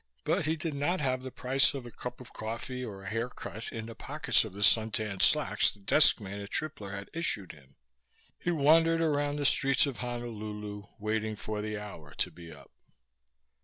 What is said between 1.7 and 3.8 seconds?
of a cup of coffee or a haircut